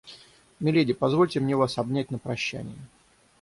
[0.59, 2.87] Миледи, позвольте мне вас обнять на прощание.